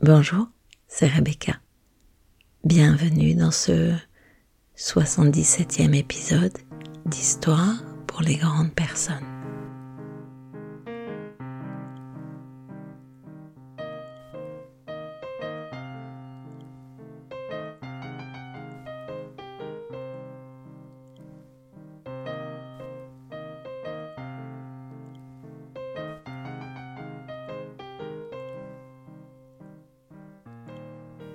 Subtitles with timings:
[0.00, 0.46] Bonjour,
[0.86, 1.54] c'est Rebecca.
[2.62, 3.92] Bienvenue dans ce
[4.76, 6.56] 77e épisode
[7.04, 9.37] d'Histoire pour les grandes personnes.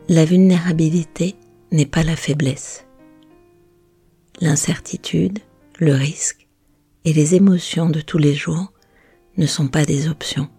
[0.10, 1.36] La vulnérabilité
[1.72, 2.86] n'est pas la faiblesse.
[4.42, 5.40] L'incertitude,
[5.80, 6.50] le risque
[7.06, 8.74] et les émotions de tous les jours
[9.38, 10.50] ne sont pas des options.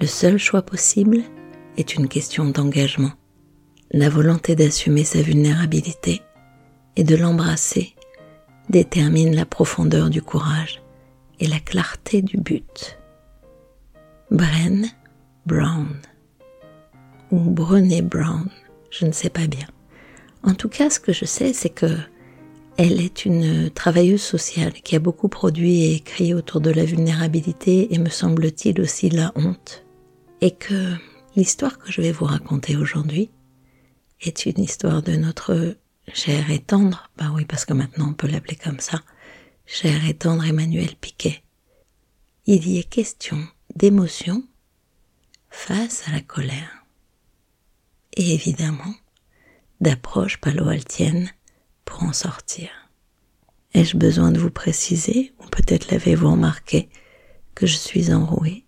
[0.00, 1.22] Le seul choix possible
[1.76, 3.12] est une question d'engagement.
[3.92, 6.20] La volonté d'assumer sa vulnérabilité
[6.96, 7.94] et de l'embrasser
[8.68, 10.82] détermine la profondeur du courage
[11.38, 12.98] et la clarté du but.
[14.32, 14.86] Bren
[15.46, 16.00] Brown
[17.30, 18.48] ou Brené Brown,
[18.90, 19.66] je ne sais pas bien.
[20.42, 21.96] En tout cas, ce que je sais, c'est que
[22.78, 27.94] elle est une travailleuse sociale qui a beaucoup produit et écrit autour de la vulnérabilité
[27.94, 29.84] et me semble-t-il aussi la honte.
[30.42, 30.92] Et que
[31.36, 33.30] l'histoire que je vais vous raconter aujourd'hui
[34.20, 35.76] est une histoire de notre
[36.12, 39.00] cher et tendre, bah oui parce que maintenant on peut l'appeler comme ça,
[39.64, 41.42] cher et tendre Emmanuel Piquet.
[42.44, 43.38] Il y est question
[43.74, 44.44] d'émotion
[45.48, 46.85] face à la colère
[48.16, 48.94] et évidemment
[49.80, 51.30] d'approche palo-altienne
[51.84, 52.70] pour en sortir.
[53.74, 56.88] Ai-je besoin de vous préciser, ou peut-être l'avez-vous remarqué,
[57.54, 58.64] que je suis enrouée,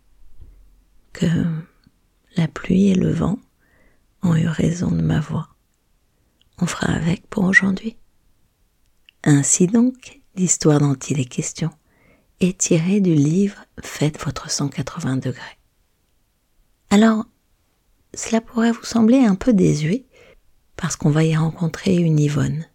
[1.12, 1.26] que
[2.36, 3.38] la pluie et le vent
[4.22, 5.48] ont eu raison de ma voix?
[6.58, 7.96] On fera avec pour aujourd'hui.
[9.24, 11.70] Ainsi donc, l'histoire dont il est question
[12.40, 15.58] est tirée du livre Faites votre 180 degrés.
[16.90, 17.24] Alors,
[18.18, 20.04] cela pourrait vous sembler un peu désuet,
[20.74, 22.66] parce qu'on va y rencontrer une Yvonne,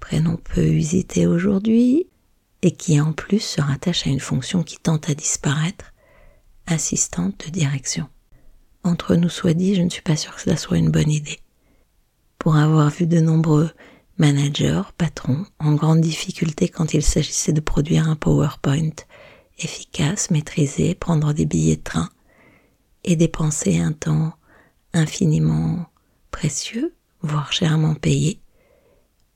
[0.00, 2.06] prénom peu usité aujourd'hui,
[2.62, 5.92] et qui en plus se rattache à une fonction qui tente à disparaître,
[6.66, 8.08] assistante de direction.
[8.84, 11.40] Entre nous soit dit, je ne suis pas sûre que cela soit une bonne idée.
[12.38, 13.70] Pour avoir vu de nombreux
[14.16, 18.96] managers, patrons, en grande difficulté quand il s'agissait de produire un PowerPoint
[19.58, 22.08] efficace, maîtrisé, prendre des billets de train,
[23.04, 24.32] et dépenser un temps
[24.92, 25.86] infiniment
[26.30, 28.40] précieux, voire chèrement payé,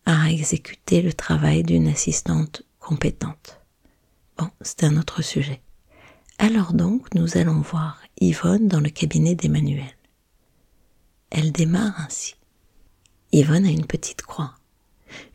[0.04, 3.60] à exécuter le travail d'une assistante compétente.
[4.36, 5.62] Bon, c'est un autre sujet.
[6.38, 9.96] Alors donc, nous allons voir Yvonne dans le cabinet d'Emmanuel.
[11.30, 12.34] Elle démarre ainsi.
[13.32, 14.54] Yvonne a une petite croix,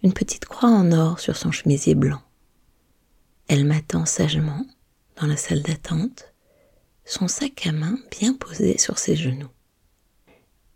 [0.04, 2.22] une petite croix en or sur son chemisier blanc.
[3.48, 4.66] Elle m'attend sagement
[5.20, 6.34] dans la salle d'attente,
[7.06, 9.50] son sac à main bien posé sur ses genoux.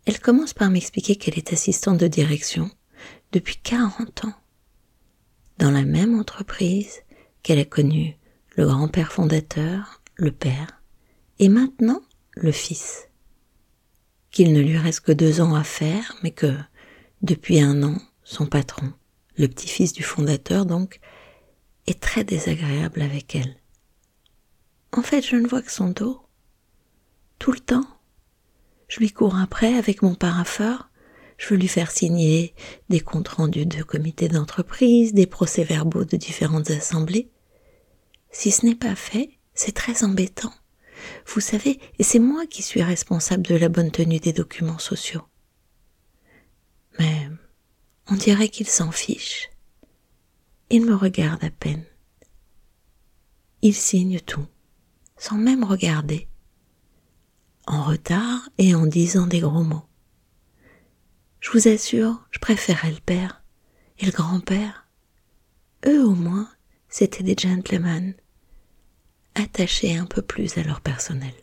[0.04, 2.70] Elle commence par m'expliquer qu'elle est assistante de direction
[3.32, 4.34] depuis 40 ans,
[5.58, 7.02] dans la même entreprise
[7.42, 8.16] qu'elle a connu
[8.56, 10.82] le grand-père fondateur, le père,
[11.38, 12.02] et maintenant
[12.32, 13.08] le fils.
[14.30, 16.54] Qu'il ne lui reste que deux ans à faire, mais que,
[17.22, 18.92] depuis un an, son patron,
[19.36, 21.00] le petit-fils du fondateur donc,
[21.86, 23.56] est très désagréable avec elle.
[24.92, 26.20] En fait, je ne vois que son dos.
[27.38, 27.86] Tout le temps.
[28.92, 30.90] Je lui cours après avec mon parapheur.
[31.38, 32.54] Je veux lui faire signer
[32.90, 37.30] des comptes rendus de comités d'entreprise, des procès-verbaux de différentes assemblées.
[38.32, 40.52] Si ce n'est pas fait, c'est très embêtant.
[41.26, 45.22] Vous savez, et c'est moi qui suis responsable de la bonne tenue des documents sociaux.
[46.98, 47.30] Mais
[48.08, 49.48] on dirait qu'il s'en fiche.
[50.68, 51.86] Il me regarde à peine.
[53.62, 54.46] Il signe tout,
[55.16, 56.28] sans même regarder
[57.66, 59.84] en retard et en disant des gros mots.
[61.40, 63.42] Je vous assure, je préférais le père
[63.98, 64.86] et le grand-père.
[65.86, 66.48] Eux au moins,
[66.88, 68.14] c'étaient des gentlemen,
[69.34, 71.34] attachés un peu plus à leur personnel.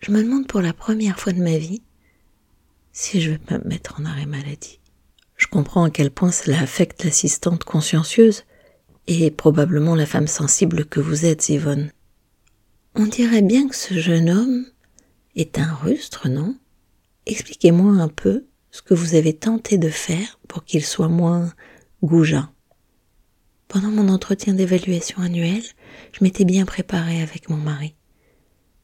[0.00, 1.82] Je me demande pour la première fois de ma vie
[2.92, 4.80] si je vais me mettre en arrêt maladie.
[5.36, 8.44] Je comprends à quel point cela affecte l'assistante consciencieuse
[9.06, 11.92] et probablement la femme sensible que vous êtes, Yvonne.
[12.96, 14.66] On dirait bien que ce jeune homme
[15.36, 16.56] est un rustre, non?
[17.26, 21.52] Expliquez-moi un peu ce que vous avez tenté de faire pour qu'il soit moins
[22.02, 22.50] goujat.
[23.68, 25.62] Pendant mon entretien d'évaluation annuelle,
[26.12, 27.94] je m'étais bien préparée avec mon mari.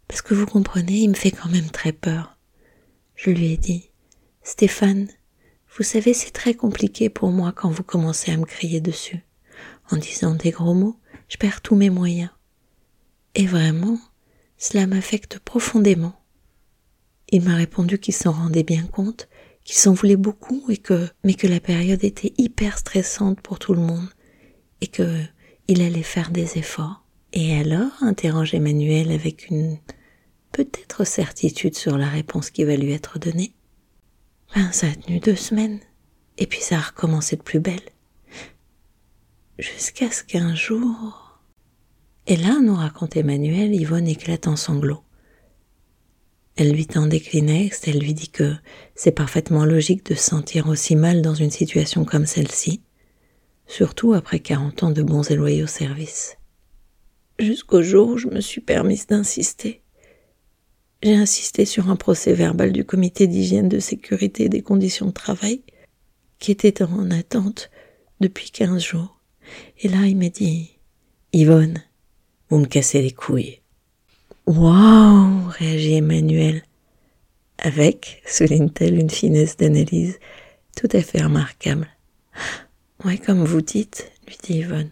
[0.06, 2.38] Parce que vous comprenez, il me fait quand même très peur.
[3.16, 3.90] Je lui ai dit,
[4.44, 5.08] Stéphane,
[5.76, 9.24] vous savez, c'est très compliqué pour moi quand vous commencez à me crier dessus.
[9.90, 12.30] En disant des gros mots, je perds tous mes moyens.
[13.38, 13.98] Et vraiment,
[14.56, 16.18] cela m'affecte profondément.
[17.28, 19.28] Il m'a répondu qu'il s'en rendait bien compte,
[19.62, 23.74] qu'il s'en voulait beaucoup et que, mais que la période était hyper stressante pour tout
[23.74, 24.08] le monde
[24.80, 25.20] et que
[25.68, 27.04] il allait faire des efforts.
[27.34, 29.76] Et alors, interroge Emmanuel avec une
[30.52, 33.52] peut-être certitude sur la réponse qui va lui être donnée.
[34.54, 35.80] Ben, ça a tenu deux semaines.
[36.38, 37.80] Et puis ça a recommencé de plus belle.
[39.58, 41.25] Jusqu'à ce qu'un jour...
[42.28, 45.02] Et là, nous raconte Emmanuel, Yvonne éclate en sanglots.
[46.56, 48.54] Elle lui tend des Kleenex, elle lui dit que
[48.94, 52.80] c'est parfaitement logique de se sentir aussi mal dans une situation comme celle-ci,
[53.66, 56.38] surtout après 40 ans de bons et loyaux services.
[57.38, 59.82] Jusqu'au jour où je me suis permise d'insister.
[61.02, 65.62] J'ai insisté sur un procès verbal du comité d'hygiène de sécurité des conditions de travail,
[66.38, 67.70] qui était en attente
[68.20, 69.20] depuis quinze jours.
[69.78, 70.78] Et là, il m'a dit,
[71.34, 71.82] Yvonne,
[72.48, 73.60] vous me cassez les couilles.
[74.46, 76.62] Waouh, réagit Emmanuel,
[77.58, 80.18] avec, souligne-t-elle, une finesse d'analyse
[80.76, 81.88] tout à fait remarquable.
[83.04, 84.90] Ouais, comme vous dites, lui dit Yvonne.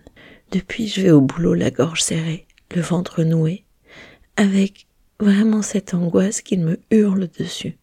[0.50, 3.64] Depuis, je vais au boulot la gorge serrée, le ventre noué,
[4.36, 4.86] avec
[5.20, 7.76] vraiment cette angoisse qu'il me hurle dessus.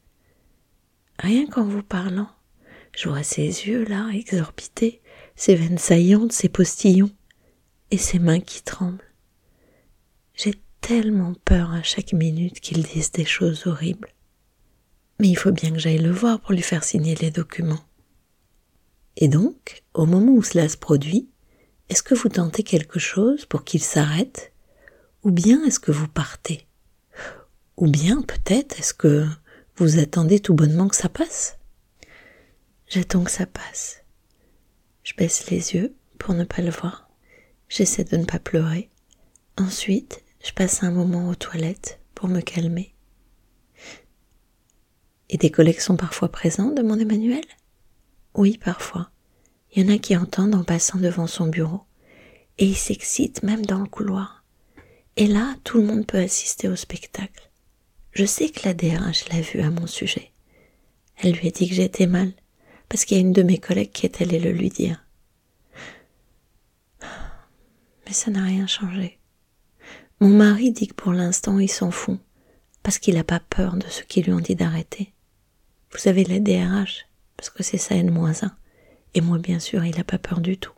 [1.19, 2.29] Rien qu'en vous parlant,
[2.95, 5.01] je vois ses yeux là, exorbités,
[5.35, 7.11] ses veines saillantes, ses postillons,
[7.91, 9.10] et ses mains qui tremblent.
[10.43, 14.11] J'ai tellement peur à chaque minute qu'il dise des choses horribles.
[15.19, 17.85] Mais il faut bien que j'aille le voir pour lui faire signer les documents.
[19.17, 21.29] Et donc, au moment où cela se produit,
[21.89, 24.51] est-ce que vous tentez quelque chose pour qu'il s'arrête?
[25.21, 26.65] Ou bien est-ce que vous partez?
[27.77, 29.27] Ou bien peut-être est-ce que
[29.75, 31.59] vous attendez tout bonnement que ça passe?
[32.87, 34.01] J'attends que ça passe.
[35.03, 37.11] Je baisse les yeux pour ne pas le voir.
[37.69, 38.89] J'essaie de ne pas pleurer.
[39.57, 42.93] Ensuite, je passe un moment aux toilettes pour me calmer.
[45.29, 47.45] Et des collègues sont parfois présents demande Emmanuel?
[48.33, 49.11] Oui, parfois.
[49.73, 51.81] Il y en a qui entendent en passant devant son bureau.
[52.57, 54.43] Et ils s'excitent même dans le couloir.
[55.15, 57.49] Et là, tout le monde peut assister au spectacle.
[58.11, 60.31] Je sais que la DRH l'a vu à mon sujet.
[61.17, 62.33] Elle lui a dit que j'étais mal
[62.89, 65.05] parce qu'il y a une de mes collègues qui est allée le lui dire.
[68.05, 69.20] Mais ça n'a rien changé.
[70.21, 72.19] Mon mari dit que pour l'instant il s'en fout,
[72.83, 75.13] parce qu'il n'a pas peur de ceux qui lui ont dit d'arrêter.
[75.91, 78.51] Vous avez la DRH, parce que c'est ça N-1.
[79.15, 80.73] Et moi, bien sûr, il n'a pas peur du tout.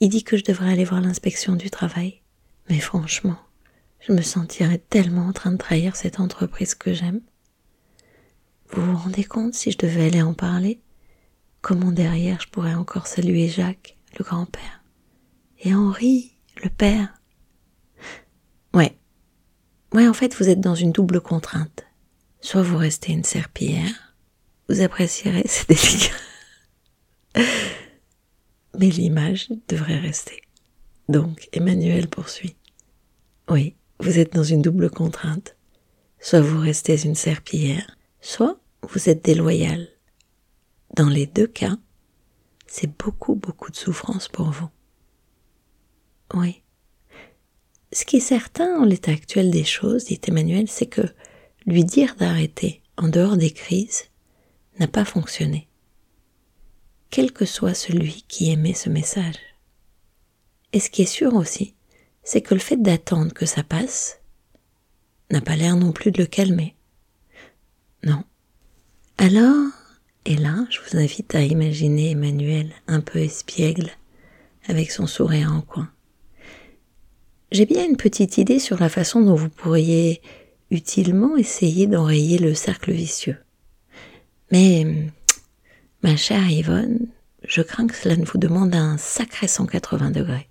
[0.00, 2.22] Il dit que je devrais aller voir l'inspection du travail.
[2.70, 3.36] Mais franchement,
[4.00, 7.20] je me sentirais tellement en train de trahir cette entreprise que j'aime.
[8.70, 10.80] Vous vous rendez compte si je devais aller en parler
[11.60, 14.82] Comment derrière je pourrais encore saluer Jacques, le grand-père,
[15.60, 16.32] et Henri,
[16.62, 17.12] le père
[18.76, 18.96] Ouais.
[19.92, 21.84] Ouais, en fait, vous êtes dans une double contrainte.
[22.40, 24.14] Soit vous restez une serpillière,
[24.68, 26.10] vous apprécierez ces délits.
[28.78, 30.42] Mais l'image devrait rester.
[31.08, 32.56] Donc, Emmanuel poursuit.
[33.48, 35.56] Oui, vous êtes dans une double contrainte.
[36.20, 39.88] Soit vous restez une serpillière, soit vous êtes déloyal
[40.96, 41.76] dans les deux cas,
[42.66, 44.68] c'est beaucoup, beaucoup de souffrance pour vous.
[46.34, 46.62] Oui.
[47.96, 51.00] Ce qui est certain en l'état actuel des choses, dit Emmanuel, c'est que
[51.64, 54.04] lui dire d'arrêter en dehors des crises
[54.78, 55.66] n'a pas fonctionné.
[57.08, 59.38] Quel que soit celui qui émet ce message.
[60.74, 61.74] Et ce qui est sûr aussi,
[62.22, 64.20] c'est que le fait d'attendre que ça passe
[65.30, 66.76] n'a pas l'air non plus de le calmer.
[68.04, 68.24] Non.
[69.16, 69.70] Alors,
[70.26, 73.90] et là, je vous invite à imaginer Emmanuel un peu espiègle,
[74.68, 75.90] avec son sourire en coin.
[77.52, 80.20] J'ai bien une petite idée sur la façon dont vous pourriez
[80.70, 83.38] utilement essayer d'enrayer le cercle vicieux.
[84.50, 85.12] Mais,
[86.02, 87.06] ma chère Yvonne,
[87.44, 90.48] je crains que cela ne vous demande un sacré 180 degrés.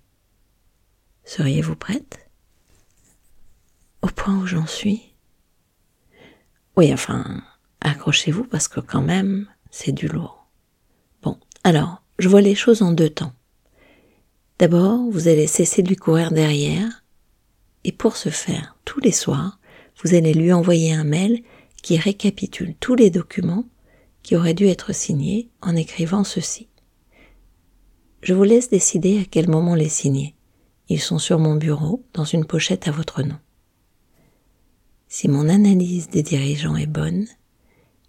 [1.24, 2.30] Seriez-vous prête?
[4.00, 5.14] Au point où j'en suis?
[6.78, 7.42] Oui, enfin,
[7.82, 10.46] accrochez-vous parce que quand même, c'est du lourd.
[11.20, 13.34] Bon, alors, je vois les choses en deux temps.
[14.58, 17.04] D'abord, vous allez cesser de lui courir derrière,
[17.84, 19.58] et pour ce faire, tous les soirs,
[20.02, 21.42] vous allez lui envoyer un mail
[21.82, 23.64] qui récapitule tous les documents
[24.22, 26.68] qui auraient dû être signés en écrivant ceci.
[28.22, 30.34] Je vous laisse décider à quel moment les signer.
[30.88, 33.38] Ils sont sur mon bureau, dans une pochette à votre nom.
[35.06, 37.26] Si mon analyse des dirigeants est bonne,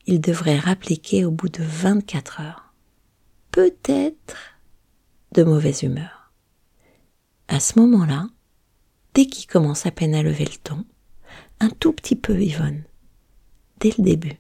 [0.08, 2.74] il devrait rappliquer au bout de 24 heures.
[3.52, 4.58] Peut-être
[5.34, 6.17] de mauvaise humeur.
[7.48, 8.28] À ce moment-là,
[9.14, 10.86] dès qu'il commence à peine à lever le ton,
[11.60, 12.84] un tout petit peu Yvonne,
[13.80, 14.38] dès le début,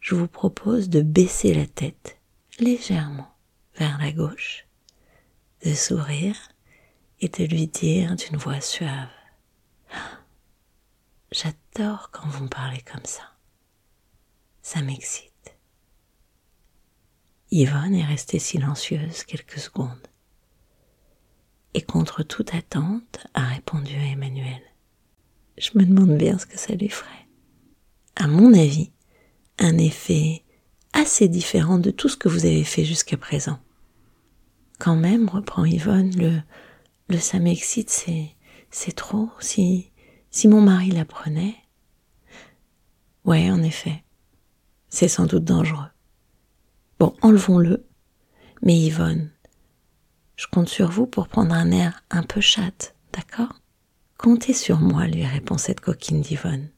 [0.00, 2.18] je vous propose de baisser la tête
[2.58, 3.28] légèrement
[3.76, 4.66] vers la gauche,
[5.64, 6.36] de sourire
[7.20, 9.08] et de lui dire d'une voix suave
[11.32, 13.24] J'adore quand vous me parlez comme ça.
[14.62, 15.32] Ça m'excite.
[17.50, 20.08] Yvonne est restée silencieuse quelques secondes
[21.76, 24.62] et contre toute attente a répondu Emmanuel.
[25.58, 27.28] Je me demande bien ce que ça lui ferait.
[28.16, 28.92] À mon avis,
[29.58, 30.42] un effet
[30.94, 33.58] assez différent de tout ce que vous avez fait jusqu'à présent.
[34.78, 36.40] Quand même, reprend Yvonne, le,
[37.10, 38.30] le ça m'excite, c'est,
[38.70, 39.28] c'est trop.
[39.40, 39.90] Si,
[40.30, 41.56] si mon mari l'apprenait.
[43.26, 44.02] Ouais, en effet.
[44.88, 45.90] C'est sans doute dangereux.
[46.98, 47.86] Bon, enlevons-le.
[48.62, 49.30] Mais Yvonne,
[50.36, 53.60] je compte sur vous pour prendre un air un peu chatte, d'accord?
[54.18, 56.70] Comptez sur moi, lui répond cette coquine d'Yvonne.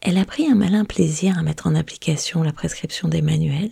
[0.00, 3.70] Elle a pris un malin plaisir à mettre en application la prescription d'Emmanuel.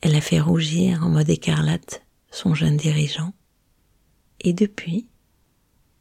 [0.00, 3.32] Elle a fait rougir en mode écarlate son jeune dirigeant.
[4.40, 5.08] Et depuis,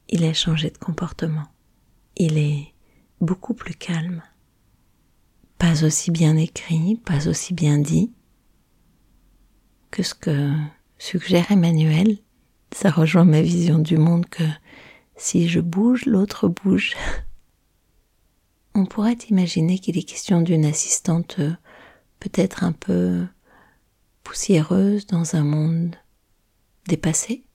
[0.09, 1.47] il a changé de comportement.
[2.17, 2.73] Il est
[3.21, 4.23] beaucoup plus calme.
[5.57, 8.11] Pas aussi bien écrit, pas aussi bien dit
[9.95, 10.51] que ce que
[10.97, 12.17] suggère Emmanuel.
[12.73, 14.43] Ça rejoint ma vision du monde que
[15.15, 16.97] si je bouge, l'autre bouge.
[18.75, 21.53] On pourrait imaginer qu'il est question d'une assistante euh,
[22.19, 23.25] peut-être un peu
[24.23, 25.95] poussiéreuse dans un monde
[26.89, 27.45] dépassé.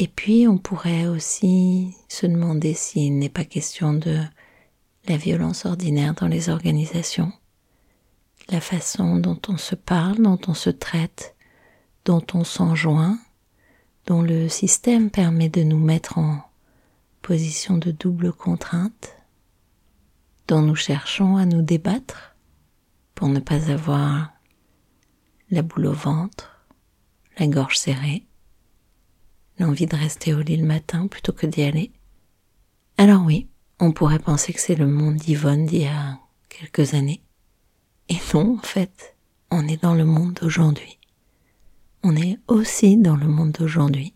[0.00, 4.20] Et puis on pourrait aussi se demander s'il n'est pas question de
[5.06, 7.32] la violence ordinaire dans les organisations,
[8.48, 11.36] la façon dont on se parle, dont on se traite,
[12.04, 13.18] dont on s'enjoint,
[14.06, 16.42] dont le système permet de nous mettre en
[17.22, 19.14] position de double contrainte
[20.48, 22.34] dont nous cherchons à nous débattre
[23.14, 24.32] pour ne pas avoir
[25.50, 26.64] la boule au ventre,
[27.38, 28.26] la gorge serrée,
[29.58, 31.92] l'envie de rester au lit le matin plutôt que d'y aller.
[32.96, 37.22] Alors oui, on pourrait penser que c'est le monde d'Yvonne d'il y a quelques années.
[38.08, 39.16] Et non, en fait,
[39.50, 40.97] on est dans le monde d'aujourd'hui.
[42.02, 44.14] On est aussi dans le monde d'aujourd'hui.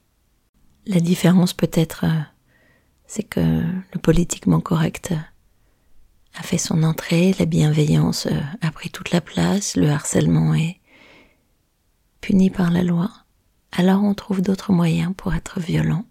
[0.87, 2.21] La différence peut-être, euh,
[3.07, 5.13] c'est que le politiquement correct
[6.35, 10.81] a fait son entrée, la bienveillance euh, a pris toute la place, le harcèlement est
[12.21, 13.11] puni par la loi,
[13.73, 16.05] alors on trouve d'autres moyens pour être violent.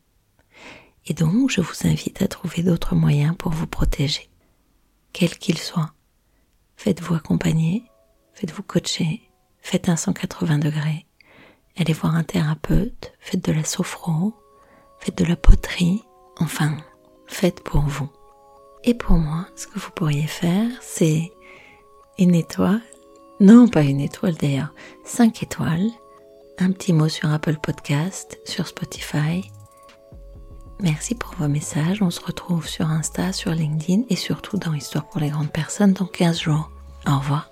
[1.07, 4.29] Et donc, je vous invite à trouver d'autres moyens pour vous protéger,
[5.13, 5.93] quels qu'ils soient.
[6.75, 7.83] Faites-vous accompagner,
[8.33, 9.21] faites-vous coacher,
[9.61, 11.07] faites un 180 degrés,
[11.77, 14.33] allez voir un thérapeute, faites de la sophro,
[14.99, 16.03] faites de la poterie,
[16.39, 16.77] enfin,
[17.27, 18.09] faites pour vous.
[18.83, 21.31] Et pour moi, ce que vous pourriez faire, c'est
[22.17, 22.81] une étoile.
[23.39, 24.73] Non, pas une étoile d'ailleurs.
[25.03, 25.89] Cinq étoiles.
[26.59, 29.49] Un petit mot sur Apple Podcast, sur Spotify.
[30.79, 32.01] Merci pour vos messages.
[32.01, 35.93] On se retrouve sur Insta, sur LinkedIn et surtout dans Histoire pour les grandes personnes
[35.93, 36.71] dans 15 jours.
[37.07, 37.50] Au revoir.